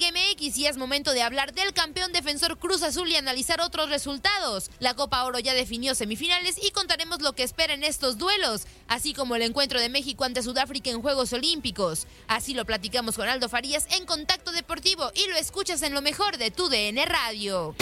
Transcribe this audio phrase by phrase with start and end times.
[0.00, 4.70] Liga y es momento de hablar del campeón defensor Cruz Azul y analizar otros resultados.
[4.78, 9.12] La Copa Oro ya definió semifinales y contaremos lo que espera en estos duelos, así
[9.12, 12.06] como el encuentro de México ante Sudáfrica en Juegos Olímpicos.
[12.28, 16.38] Así lo platicamos con Aldo Farías en Contacto Deportivo y lo escuchas en lo mejor
[16.38, 17.74] de tu DN Radio.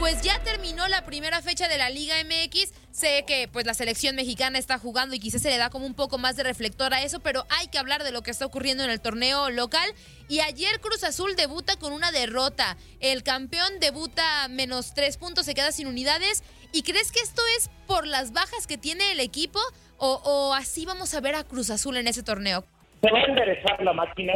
[0.00, 2.72] Pues ya terminó la primera fecha de la Liga MX.
[2.90, 5.92] Sé que pues la selección mexicana está jugando y quizás se le da como un
[5.92, 8.82] poco más de reflector a eso, pero hay que hablar de lo que está ocurriendo
[8.82, 9.86] en el torneo local.
[10.26, 12.78] Y ayer Cruz Azul debuta con una derrota.
[13.00, 16.44] El campeón debuta menos tres puntos, se queda sin unidades.
[16.72, 19.60] ¿Y crees que esto es por las bajas que tiene el equipo?
[19.98, 22.64] ¿O, o así vamos a ver a Cruz Azul en ese torneo?
[23.02, 24.32] Se va a enderezar la máquina.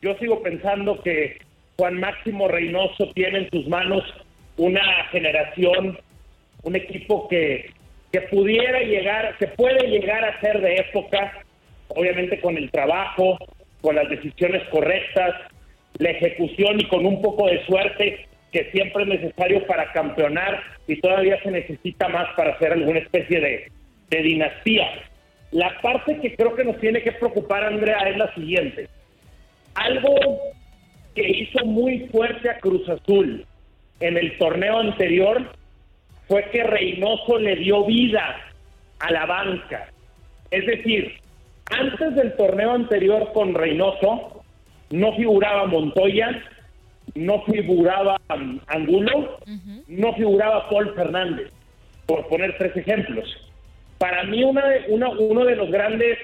[0.00, 1.38] Yo sigo pensando que
[1.76, 4.04] Juan Máximo Reynoso tiene en sus manos
[4.56, 5.98] una generación,
[6.62, 7.70] un equipo que,
[8.12, 11.42] que pudiera llegar, que puede llegar a ser de época,
[11.88, 13.38] obviamente con el trabajo,
[13.80, 15.34] con las decisiones correctas,
[15.98, 21.00] la ejecución y con un poco de suerte que siempre es necesario para campeonar y
[21.00, 23.72] todavía se necesita más para hacer alguna especie de,
[24.10, 24.88] de dinastía.
[25.50, 28.88] La parte que creo que nos tiene que preocupar, Andrea, es la siguiente.
[29.74, 30.14] Algo
[31.14, 33.46] que hizo muy fuerte a Cruz Azul
[34.02, 35.52] en el torneo anterior
[36.28, 38.36] fue que Reynoso le dio vida
[38.98, 39.88] a la banca.
[40.50, 41.14] Es decir,
[41.70, 44.42] antes del torneo anterior con Reynoso
[44.90, 46.42] no figuraba Montoya,
[47.14, 49.38] no figuraba um, Angulo,
[49.88, 51.50] no figuraba Paul Fernández,
[52.06, 53.50] por poner tres ejemplos.
[53.98, 56.18] Para mí una de, una, uno de los grandes,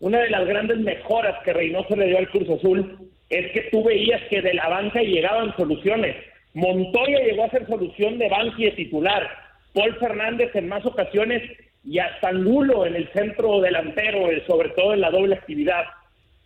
[0.00, 2.98] una de las grandes mejoras que Reynoso le dio al Cruz Azul
[3.28, 6.16] es que tú veías que de la banca llegaban soluciones.
[6.54, 9.28] Montoya llegó a ser solución de banca y de titular.
[9.72, 11.42] Paul Fernández en más ocasiones
[11.84, 15.84] y hasta Angulo en el centro delantero, eh, sobre todo en la doble actividad.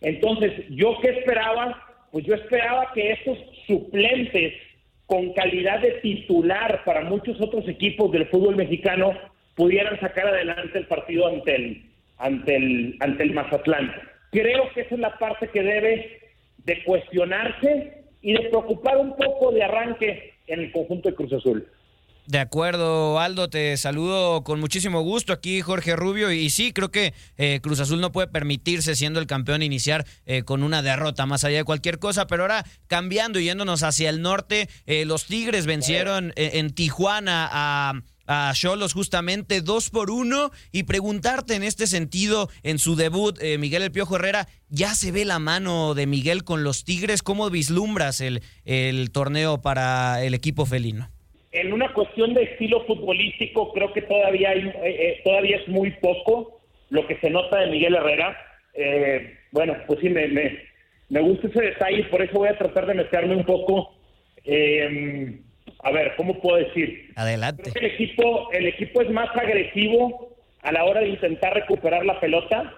[0.01, 1.81] Entonces, ¿yo qué esperaba?
[2.11, 4.53] Pues yo esperaba que estos suplentes
[5.05, 9.13] con calidad de titular para muchos otros equipos del fútbol mexicano
[9.55, 11.85] pudieran sacar adelante el partido ante el,
[12.17, 13.93] ante el, ante el Mazatlán.
[14.31, 16.19] Creo que esa es la parte que debe
[16.65, 21.67] de cuestionarse y de preocupar un poco de arranque en el conjunto de Cruz Azul.
[22.25, 26.31] De acuerdo, Aldo, te saludo con muchísimo gusto aquí, Jorge Rubio.
[26.31, 30.41] Y sí, creo que eh, Cruz Azul no puede permitirse, siendo el campeón, iniciar eh,
[30.41, 32.25] con una derrota más allá de cualquier cosa.
[32.25, 37.93] Pero ahora, cambiando y yéndonos hacia el norte, eh, los Tigres vencieron en Tijuana a
[38.27, 43.83] a Cholos justamente dos por uno y preguntarte en este sentido, en su debut, Miguel
[43.83, 47.23] El Piojo Herrera, ¿ya se ve la mano de Miguel con los Tigres?
[47.23, 51.09] ¿Cómo vislumbras el, el torneo para el equipo felino?
[51.55, 55.91] en una cuestión de estilo futbolístico creo que todavía hay, eh, eh, todavía es muy
[56.01, 58.37] poco lo que se nota de Miguel Herrera.
[58.73, 60.59] Eh, bueno, pues sí, me, me,
[61.09, 63.95] me gusta ese detalle, por eso voy a tratar de meterme un poco.
[64.43, 65.39] Eh,
[65.83, 67.11] a ver, ¿cómo puedo decir?
[67.15, 67.63] Adelante.
[67.63, 72.05] Creo que el equipo, el equipo es más agresivo a la hora de intentar recuperar
[72.05, 72.73] la pelota.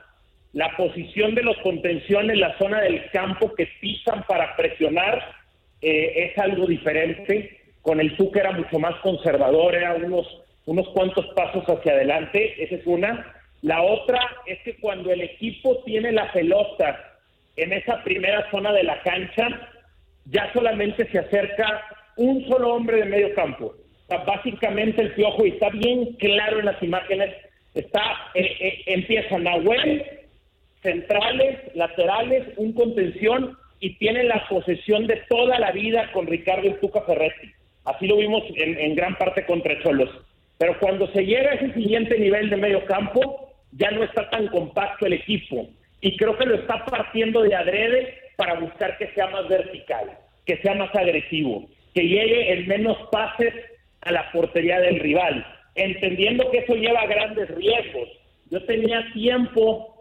[0.53, 5.23] La posición de los contenciones, la zona del campo que pisan para presionar,
[5.81, 7.59] eh, es algo diferente.
[7.81, 10.27] Con el Tuca era mucho más conservador, era unos,
[10.65, 12.61] unos cuantos pasos hacia adelante.
[12.61, 13.33] Esa es una.
[13.61, 17.17] La otra es que cuando el equipo tiene la pelota
[17.55, 19.47] en esa primera zona de la cancha,
[20.25, 21.83] ya solamente se acerca
[22.17, 23.73] un solo hombre de medio campo.
[23.75, 27.33] O sea, básicamente el piojo, y está bien claro en las imágenes,
[27.73, 28.01] está
[28.33, 29.37] eh, eh, empieza
[30.81, 37.01] centrales, laterales, un contención y tiene la posesión de toda la vida con Ricardo Tuca
[37.01, 37.51] Ferretti.
[37.85, 40.09] Así lo vimos en, en gran parte contra Cholos.
[40.57, 44.47] Pero cuando se llega a ese siguiente nivel de medio campo, ya no está tan
[44.47, 45.67] compacto el equipo.
[46.01, 50.57] Y creo que lo está partiendo de adrede para buscar que sea más vertical, que
[50.57, 51.67] sea más agresivo,
[51.97, 53.51] que llegue en menos pases
[54.01, 58.07] a la portería del rival, entendiendo que eso lleva grandes riesgos.
[58.51, 59.95] Yo tenía tiempo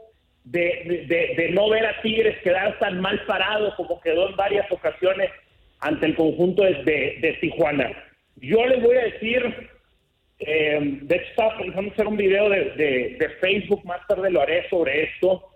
[0.45, 5.31] de, no ver a Tigres quedar tan mal parado como quedó en varias ocasiones
[5.81, 7.91] ante el conjunto de, Tijuana.
[8.43, 9.71] Yo les voy a decir,
[10.41, 14.43] eh, de hecho estaba pensando hacer un video de, de, de, Facebook, más tarde lo
[14.43, 15.49] haré sobre esto.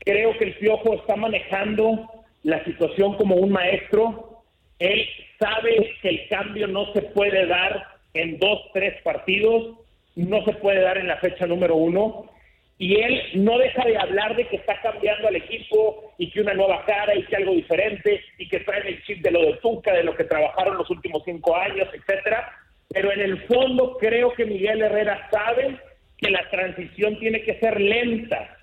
[0.00, 2.10] Creo que el Piojo está manejando
[2.42, 4.35] la situación como un maestro.
[4.78, 5.08] Él
[5.38, 9.76] sabe que el cambio no se puede dar en dos, tres partidos,
[10.16, 12.30] no se puede dar en la fecha número uno
[12.78, 16.52] y él no deja de hablar de que está cambiando al equipo y que una
[16.52, 19.94] nueva cara y que algo diferente y que traen el chip de lo de Tuca,
[19.94, 22.52] de lo que trabajaron los últimos cinco años, etcétera.
[22.88, 25.78] Pero en el fondo creo que Miguel Herrera sabe
[26.18, 28.56] que la transición tiene que ser lenta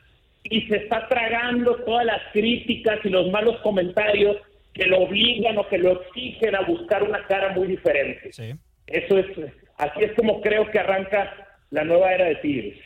[0.43, 4.37] y se está tragando todas las críticas y los malos comentarios
[4.73, 8.31] que lo obligan o que lo exigen a buscar una cara muy diferente.
[8.33, 8.53] Sí.
[8.87, 9.27] Eso es,
[9.77, 12.79] así es como creo que arranca la nueva era de Tigres.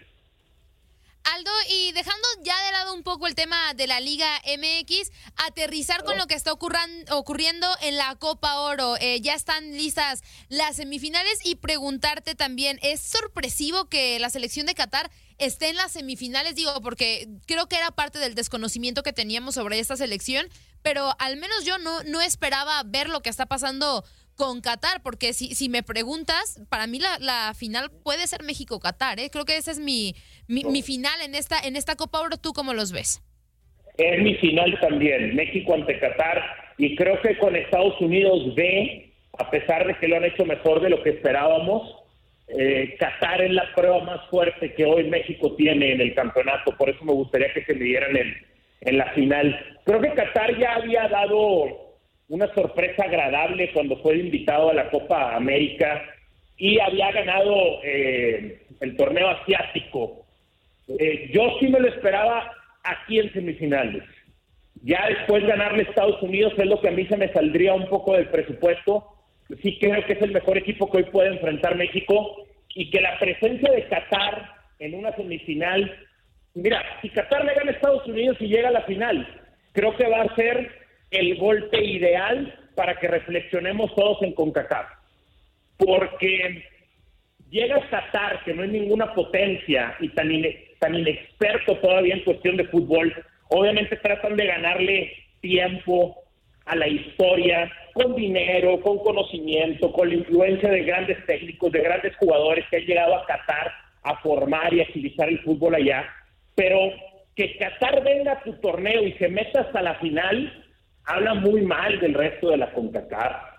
[1.36, 5.12] Aldo, y dejando ya de lado un poco el tema de la Liga MX,
[5.46, 8.96] aterrizar con lo que está ocurriendo en la Copa Oro.
[9.02, 14.76] Eh, ya están listas las semifinales y preguntarte también, ¿es sorpresivo que la selección de
[14.76, 16.56] Qatar esté en las semifinales?
[16.56, 20.48] Digo, porque creo que era parte del desconocimiento que teníamos sobre esta selección,
[20.82, 24.04] pero al menos yo no, no esperaba ver lo que está pasando
[24.36, 29.20] con Qatar, porque si, si me preguntas, para mí la, la final puede ser México-Qatar,
[29.20, 29.30] ¿eh?
[29.32, 30.14] creo que ese es mi,
[30.48, 33.24] mi, mi, final en esta, en esta Copa Oro, ¿tú cómo los ves?
[33.98, 36.44] Es mi final también, México ante Qatar,
[36.78, 40.82] y creo que con Estados Unidos B, a pesar de que lo han hecho mejor
[40.82, 41.96] de lo que esperábamos,
[42.48, 46.90] eh, Qatar es la prueba más fuerte que hoy México tiene en el campeonato, por
[46.90, 48.36] eso me gustaría que se midieran en,
[48.82, 49.78] en la final.
[49.86, 51.88] Creo que Qatar ya había dado
[52.30, 56.04] una sorpresa agradable cuando fue invitado a la Copa América
[56.58, 60.26] y había ganado eh, el torneo asiático.
[61.00, 62.52] Eh, yo sí me lo esperaba
[62.84, 64.04] aquí en semifinales.
[64.84, 67.88] Ya después ganarle a Estados Unidos es lo que a mí se me saldría un
[67.88, 69.06] poco del presupuesto.
[69.62, 72.46] Sí creo que es el mejor equipo que hoy puede enfrentar México
[72.76, 75.92] y que la presencia de Qatar en una semifinal,
[76.54, 79.28] mira, si Qatar le gana a Estados Unidos y llega a la final,
[79.72, 80.72] creo que va a ser
[81.12, 84.86] el golpe ideal para que reflexionemos todos en CONCACAF.
[85.78, 86.66] Porque
[87.50, 92.58] llega Qatar, que no es ninguna potencia y tan, ine tan inexperto todavía en cuestión
[92.58, 93.14] de fútbol,
[93.50, 96.27] obviamente tratan de ganarle tiempo
[96.68, 102.16] a la historia, con dinero, con conocimiento, con la influencia de grandes técnicos, de grandes
[102.18, 103.72] jugadores que han llegado a Qatar
[104.04, 106.06] a formar y agilizar el fútbol allá.
[106.56, 106.78] Pero
[107.36, 110.66] que Qatar venga a tu torneo y se meta hasta la final,
[111.06, 113.58] habla muy mal del resto de la CONCACAF.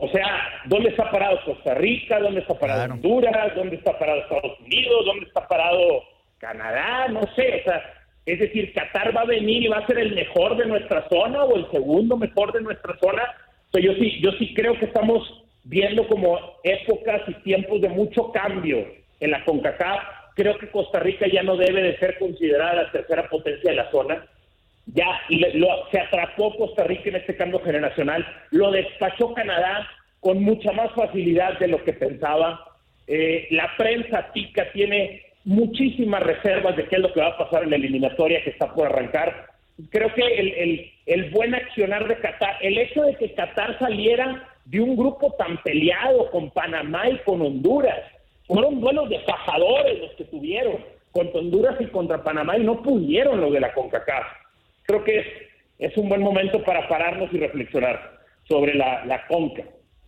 [0.00, 0.26] O sea,
[0.66, 2.18] ¿dónde está parado Costa Rica?
[2.18, 2.94] ¿Dónde está parado claro.
[2.94, 3.54] Honduras?
[3.54, 5.06] ¿Dónde está parado Estados Unidos?
[5.06, 6.02] ¿Dónde está parado
[6.38, 7.06] Canadá?
[7.08, 7.82] No sé, o sea,
[8.26, 11.44] es decir, Qatar va a venir y va a ser el mejor de nuestra zona
[11.44, 13.22] o el segundo mejor de nuestra zona.
[13.68, 17.88] O sea, yo sí, yo sí creo que estamos viendo como épocas y tiempos de
[17.88, 18.86] mucho cambio
[19.20, 20.02] en la CONCACAF.
[20.36, 23.90] Creo que Costa Rica ya no debe de ser considerada la tercera potencia de la
[23.90, 24.26] zona
[24.86, 29.88] ya lo, se atrapó Costa Rica en este cambio generacional, lo despachó Canadá
[30.20, 32.60] con mucha más facilidad de lo que pensaba.
[33.06, 37.64] Eh, la prensa tica tiene muchísimas reservas de qué es lo que va a pasar
[37.64, 39.46] en la eliminatoria que está por arrancar.
[39.90, 44.80] Creo que el, el, buen accionar de Qatar, el hecho de que Qatar saliera de
[44.80, 48.00] un grupo tan peleado con Panamá y con Honduras.
[48.46, 50.76] Fueron duelos de fajadores los que tuvieron
[51.12, 54.26] contra Honduras y contra Panamá y no pudieron los de la CONCACAF.
[54.84, 55.26] Creo que es,
[55.78, 59.64] es un buen momento para pararnos y reflexionar sobre la, la CONCA.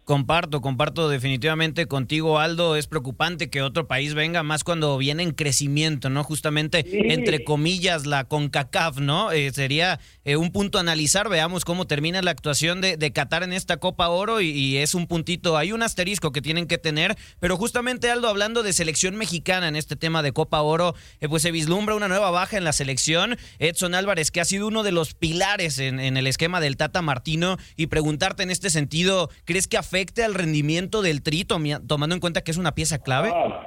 [0.07, 2.77] Comparto, comparto definitivamente contigo, Aldo.
[2.77, 6.23] Es preocupante que otro país venga, más cuando viene en crecimiento, ¿no?
[6.23, 9.33] Justamente, entre comillas, la CONCACAF, ¿no?
[9.33, 11.29] Eh, sería eh, un punto a analizar.
[11.29, 14.95] Veamos cómo termina la actuación de, de Qatar en esta Copa Oro y, y, es
[14.95, 17.17] un puntito, hay un asterisco que tienen que tener.
[17.41, 21.43] Pero justamente, Aldo, hablando de selección mexicana en este tema de Copa Oro, eh, pues
[21.43, 23.37] se vislumbra una nueva baja en la selección.
[23.59, 27.03] Edson Álvarez, que ha sido uno de los pilares en, en el esquema del Tata
[27.03, 32.15] Martino, y preguntarte en este sentido, ¿crees que afecta afecte al rendimiento del Tri, tomando
[32.15, 33.31] en cuenta que es una pieza clave?
[33.33, 33.67] Ah,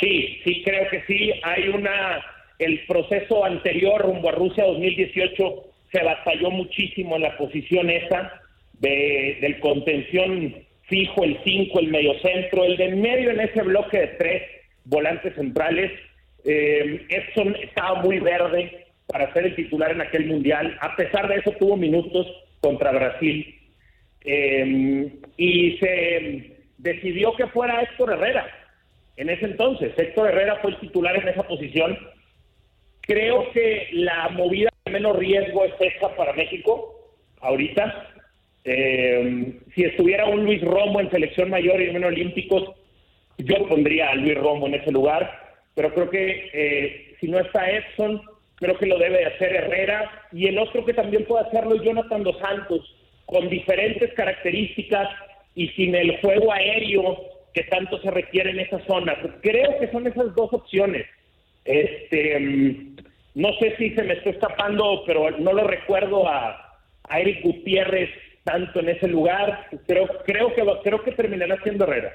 [0.00, 1.32] sí, sí, creo que sí.
[1.44, 2.20] Hay una.
[2.58, 8.40] El proceso anterior rumbo a Rusia 2018 se batalló muchísimo en la posición esa
[8.80, 10.54] de, del contención
[10.88, 14.42] fijo, el 5, el mediocentro, el de medio en ese bloque de tres
[14.84, 15.92] volantes centrales.
[16.44, 20.76] Eh, Edson estaba muy verde para ser el titular en aquel mundial.
[20.80, 22.26] A pesar de eso, tuvo minutos
[22.60, 23.54] contra Brasil.
[24.26, 28.46] Eh, y se decidió que fuera Héctor Herrera
[29.16, 29.92] en ese entonces.
[29.96, 31.96] Héctor Herrera fue el titular en esa posición.
[33.02, 38.08] Creo que la movida de menos riesgo es esta para México, ahorita.
[38.64, 42.74] Eh, si estuviera un Luis Romo en selección mayor y en olímpicos,
[43.38, 47.70] yo pondría a Luis Romo en ese lugar, pero creo que eh, si no está
[47.70, 48.20] Edson,
[48.56, 51.82] creo que lo debe de hacer Herrera, y el otro que también puede hacerlo es
[51.82, 52.95] Jonathan Dos Santos,
[53.26, 55.08] con diferentes características
[55.54, 57.18] y sin el juego aéreo
[57.52, 59.16] que tanto se requiere en esa zona.
[59.42, 61.06] Creo que son esas dos opciones.
[61.64, 62.96] Este, mm,
[63.34, 68.10] no sé si se me está escapando, pero no lo recuerdo a, a Eric Gutiérrez
[68.44, 69.66] tanto en ese lugar.
[69.86, 72.12] Creo, creo que creo que terminará siendo Herrera.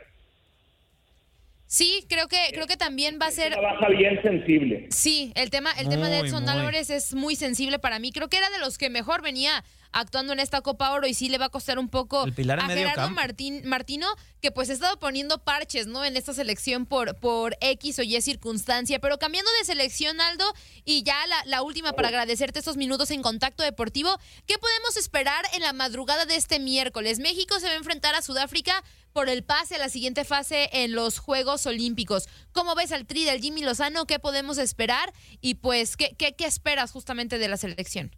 [1.72, 4.90] Sí, creo que creo que también va a ser una baja bien sensible.
[4.92, 8.12] Sí, el tema el tema de Edson Álvarez es muy sensible para mí.
[8.12, 9.64] Creo que era de los que mejor venía
[9.94, 12.60] actuando en esta Copa Oro y sí le va a costar un poco el pilar
[12.60, 14.08] a Gerardo Martín, Martino,
[14.42, 16.04] que pues ha estado poniendo parches, ¿no?
[16.04, 19.00] En esta selección por, por X o Y circunstancia.
[19.00, 20.46] Pero cambiando de selección, Aldo,
[20.84, 25.46] y ya la, la última para agradecerte estos minutos en Contacto Deportivo, ¿qué podemos esperar
[25.54, 27.20] en la madrugada de este miércoles?
[27.20, 30.94] México se va a enfrentar a Sudáfrica por el pase a la siguiente fase en
[30.94, 32.28] los Juegos Olímpicos.
[32.54, 34.06] ¿Cómo ves al tri del Jimmy Lozano?
[34.06, 35.10] ¿Qué podemos esperar?
[35.42, 38.12] Y pues, ¿qué, esperas justamente de la selección?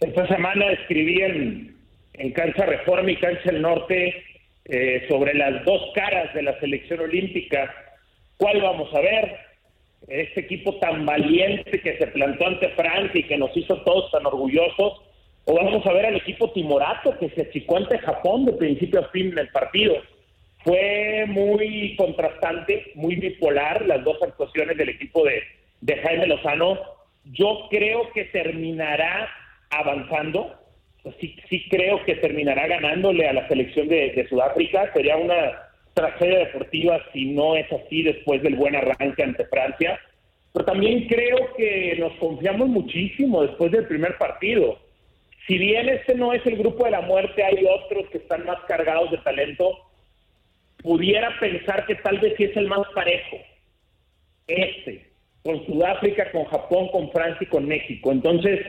[0.00, 1.76] Esta semana escribí en,
[2.14, 4.22] en Cancha Reforma y Cancha El Norte
[4.66, 7.72] eh, sobre las dos caras de la selección olímpica.
[8.36, 9.36] ¿Cuál vamos a ver?
[10.08, 14.26] Este equipo tan valiente que se plantó ante Francia y que nos hizo todos tan
[14.26, 15.02] orgullosos.
[15.48, 19.08] O vamos a ver al equipo timorato que se achicó ante Japón de principio a
[19.10, 19.94] fin del partido.
[20.64, 26.80] Fue muy contrastante, muy bipolar las dos actuaciones del equipo de, Jaime Lozano.
[27.26, 29.28] Yo creo que terminará
[29.70, 30.52] avanzando.
[31.20, 34.92] Sí, sí creo que terminará ganándole a la selección de, de, Sudáfrica.
[34.94, 35.62] Sería una
[35.94, 40.00] tragedia deportiva si no es así después del buen arranque ante Francia.
[40.52, 44.84] Pero también creo que nos confiamos muchísimo después del primer partido.
[45.46, 48.58] Si bien este no es el grupo de la muerte, hay otros que están más
[48.66, 49.78] cargados de talento.
[50.82, 53.36] Pudiera pensar que tal vez sí es el más parejo.
[54.48, 55.06] Este,
[55.42, 58.10] con Sudáfrica, con Japón, con Francia y con México.
[58.10, 58.60] Entonces,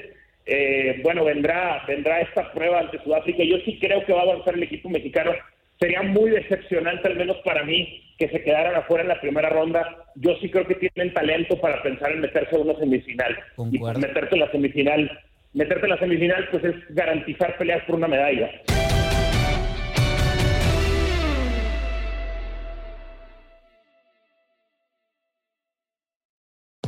[0.45, 3.43] eh, bueno, vendrá, vendrá esta prueba ante Sudáfrica.
[3.43, 5.31] Yo sí creo que va a avanzar el equipo mexicano.
[5.79, 10.05] Sería muy decepcionante, al menos para mí, que se quedaran afuera en la primera ronda.
[10.15, 13.37] Yo sí creo que tienen talento para pensar en meterse a una semifinal.
[13.71, 15.19] Y meterte en la semifinal,
[15.53, 18.49] meterte en la semifinal, pues es garantizar peleas por una medalla.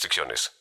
[0.00, 0.52] restricciones.